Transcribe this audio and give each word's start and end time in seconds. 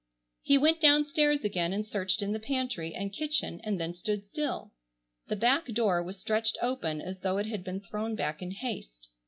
He 0.41 0.57
went 0.57 0.81
downstairs 0.81 1.43
again 1.45 1.71
and 1.71 1.85
searched 1.85 2.23
in 2.23 2.31
the 2.31 2.39
pantry 2.39 2.95
and 2.95 3.13
kitchen 3.13 3.61
and 3.63 3.79
then 3.79 3.93
stood 3.93 4.25
still. 4.25 4.71
The 5.27 5.35
back 5.35 5.67
door 5.67 6.01
was 6.01 6.19
stretched 6.19 6.57
open 6.59 7.01
as 7.01 7.19
though 7.19 7.37
it 7.37 7.45
had 7.45 7.63
been 7.63 7.81
thrown 7.81 8.15
back 8.15 8.41
in 8.41 8.49
haste. 8.49 9.09